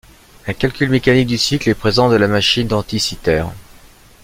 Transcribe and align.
Un 0.47 0.53
calcul 0.53 0.89
mécanique 0.89 1.27
du 1.27 1.37
cycle 1.37 1.69
est 1.69 1.75
présent 1.75 2.09
dans 2.09 2.17
la 2.17 2.27
machine 2.27 2.67
d'Anticythère. 2.67 3.51